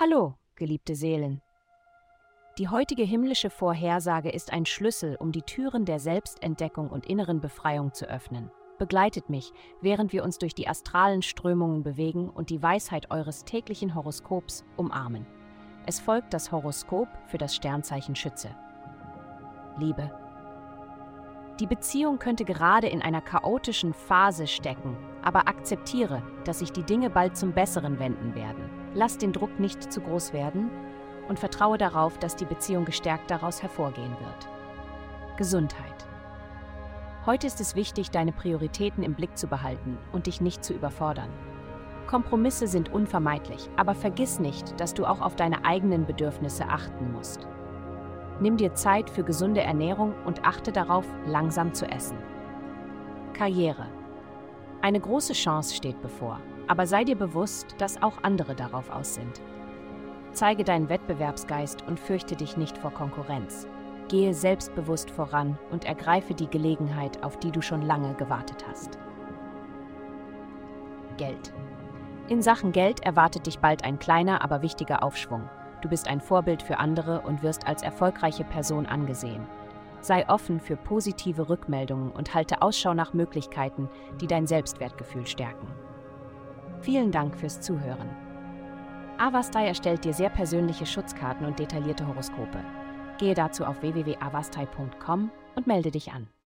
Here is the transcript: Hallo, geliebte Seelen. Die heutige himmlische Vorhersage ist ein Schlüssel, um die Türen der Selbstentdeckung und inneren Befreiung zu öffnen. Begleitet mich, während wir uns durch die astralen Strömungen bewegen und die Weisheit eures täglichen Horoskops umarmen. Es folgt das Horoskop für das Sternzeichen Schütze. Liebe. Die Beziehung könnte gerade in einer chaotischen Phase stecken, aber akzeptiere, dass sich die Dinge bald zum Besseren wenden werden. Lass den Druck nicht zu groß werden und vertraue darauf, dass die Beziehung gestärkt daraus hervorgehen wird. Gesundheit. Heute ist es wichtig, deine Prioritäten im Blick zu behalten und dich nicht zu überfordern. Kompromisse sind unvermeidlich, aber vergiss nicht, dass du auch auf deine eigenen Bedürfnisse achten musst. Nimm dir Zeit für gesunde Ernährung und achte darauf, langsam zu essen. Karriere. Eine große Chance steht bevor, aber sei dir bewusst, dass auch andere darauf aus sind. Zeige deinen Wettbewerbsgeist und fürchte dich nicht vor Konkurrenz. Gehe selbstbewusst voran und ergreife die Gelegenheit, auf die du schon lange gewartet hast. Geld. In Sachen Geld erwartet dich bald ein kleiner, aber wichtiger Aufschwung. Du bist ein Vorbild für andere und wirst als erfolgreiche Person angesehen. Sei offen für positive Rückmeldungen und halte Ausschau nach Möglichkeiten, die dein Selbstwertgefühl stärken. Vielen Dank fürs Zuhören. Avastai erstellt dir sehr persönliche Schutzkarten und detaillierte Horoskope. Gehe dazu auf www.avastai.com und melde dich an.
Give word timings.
Hallo, 0.00 0.36
geliebte 0.54 0.94
Seelen. 0.94 1.42
Die 2.56 2.68
heutige 2.68 3.02
himmlische 3.02 3.50
Vorhersage 3.50 4.30
ist 4.30 4.52
ein 4.52 4.64
Schlüssel, 4.64 5.16
um 5.16 5.32
die 5.32 5.42
Türen 5.42 5.86
der 5.86 5.98
Selbstentdeckung 5.98 6.88
und 6.88 7.06
inneren 7.06 7.40
Befreiung 7.40 7.92
zu 7.92 8.08
öffnen. 8.08 8.48
Begleitet 8.78 9.28
mich, 9.28 9.50
während 9.80 10.12
wir 10.12 10.22
uns 10.22 10.38
durch 10.38 10.54
die 10.54 10.68
astralen 10.68 11.22
Strömungen 11.22 11.82
bewegen 11.82 12.30
und 12.30 12.50
die 12.50 12.62
Weisheit 12.62 13.10
eures 13.10 13.44
täglichen 13.44 13.96
Horoskops 13.96 14.64
umarmen. 14.76 15.26
Es 15.84 15.98
folgt 15.98 16.32
das 16.32 16.52
Horoskop 16.52 17.08
für 17.26 17.38
das 17.38 17.56
Sternzeichen 17.56 18.14
Schütze. 18.14 18.54
Liebe. 19.78 20.12
Die 21.58 21.66
Beziehung 21.66 22.20
könnte 22.20 22.44
gerade 22.44 22.86
in 22.86 23.02
einer 23.02 23.20
chaotischen 23.20 23.92
Phase 23.94 24.46
stecken, 24.46 24.96
aber 25.22 25.48
akzeptiere, 25.48 26.22
dass 26.44 26.60
sich 26.60 26.70
die 26.70 26.84
Dinge 26.84 27.10
bald 27.10 27.36
zum 27.36 27.52
Besseren 27.52 27.98
wenden 27.98 28.36
werden. 28.36 28.77
Lass 28.94 29.18
den 29.18 29.32
Druck 29.32 29.60
nicht 29.60 29.92
zu 29.92 30.00
groß 30.00 30.32
werden 30.32 30.70
und 31.28 31.38
vertraue 31.38 31.78
darauf, 31.78 32.18
dass 32.18 32.36
die 32.36 32.46
Beziehung 32.46 32.84
gestärkt 32.84 33.30
daraus 33.30 33.62
hervorgehen 33.62 34.16
wird. 34.20 34.48
Gesundheit. 35.36 36.06
Heute 37.26 37.46
ist 37.46 37.60
es 37.60 37.76
wichtig, 37.76 38.10
deine 38.10 38.32
Prioritäten 38.32 39.02
im 39.02 39.14
Blick 39.14 39.36
zu 39.36 39.46
behalten 39.46 39.98
und 40.12 40.26
dich 40.26 40.40
nicht 40.40 40.64
zu 40.64 40.72
überfordern. 40.72 41.28
Kompromisse 42.06 42.66
sind 42.66 42.90
unvermeidlich, 42.90 43.68
aber 43.76 43.94
vergiss 43.94 44.40
nicht, 44.40 44.80
dass 44.80 44.94
du 44.94 45.04
auch 45.04 45.20
auf 45.20 45.36
deine 45.36 45.66
eigenen 45.66 46.06
Bedürfnisse 46.06 46.64
achten 46.66 47.12
musst. 47.12 47.46
Nimm 48.40 48.56
dir 48.56 48.74
Zeit 48.74 49.10
für 49.10 49.24
gesunde 49.24 49.60
Ernährung 49.60 50.14
und 50.24 50.44
achte 50.44 50.72
darauf, 50.72 51.04
langsam 51.26 51.74
zu 51.74 51.84
essen. 51.86 52.16
Karriere. 53.34 53.86
Eine 54.80 55.00
große 55.00 55.34
Chance 55.34 55.74
steht 55.74 56.00
bevor, 56.00 56.40
aber 56.68 56.86
sei 56.86 57.04
dir 57.04 57.16
bewusst, 57.16 57.74
dass 57.78 58.00
auch 58.02 58.22
andere 58.22 58.54
darauf 58.54 58.90
aus 58.90 59.14
sind. 59.14 59.40
Zeige 60.32 60.62
deinen 60.62 60.88
Wettbewerbsgeist 60.88 61.82
und 61.88 61.98
fürchte 61.98 62.36
dich 62.36 62.56
nicht 62.56 62.78
vor 62.78 62.92
Konkurrenz. 62.92 63.66
Gehe 64.08 64.32
selbstbewusst 64.32 65.10
voran 65.10 65.58
und 65.70 65.84
ergreife 65.84 66.34
die 66.34 66.48
Gelegenheit, 66.48 67.22
auf 67.24 67.38
die 67.38 67.50
du 67.50 67.60
schon 67.60 67.82
lange 67.82 68.14
gewartet 68.14 68.64
hast. 68.68 68.98
Geld. 71.16 71.52
In 72.28 72.42
Sachen 72.42 72.72
Geld 72.72 73.00
erwartet 73.00 73.46
dich 73.46 73.58
bald 73.58 73.84
ein 73.84 73.98
kleiner, 73.98 74.42
aber 74.42 74.62
wichtiger 74.62 75.02
Aufschwung. 75.02 75.48
Du 75.80 75.88
bist 75.88 76.08
ein 76.08 76.20
Vorbild 76.20 76.62
für 76.62 76.78
andere 76.78 77.22
und 77.22 77.42
wirst 77.42 77.66
als 77.66 77.82
erfolgreiche 77.82 78.44
Person 78.44 78.86
angesehen. 78.86 79.46
Sei 80.00 80.28
offen 80.28 80.60
für 80.60 80.76
positive 80.76 81.48
Rückmeldungen 81.48 82.10
und 82.12 82.34
halte 82.34 82.62
Ausschau 82.62 82.94
nach 82.94 83.14
Möglichkeiten, 83.14 83.88
die 84.20 84.26
dein 84.26 84.46
Selbstwertgefühl 84.46 85.26
stärken. 85.26 85.66
Vielen 86.80 87.10
Dank 87.10 87.36
fürs 87.36 87.60
Zuhören. 87.60 88.08
Avastai 89.18 89.66
erstellt 89.66 90.04
dir 90.04 90.14
sehr 90.14 90.30
persönliche 90.30 90.86
Schutzkarten 90.86 91.44
und 91.44 91.58
detaillierte 91.58 92.06
Horoskope. 92.06 92.62
Gehe 93.18 93.34
dazu 93.34 93.64
auf 93.64 93.82
www.avastai.com 93.82 95.30
und 95.56 95.66
melde 95.66 95.90
dich 95.90 96.12
an. 96.12 96.28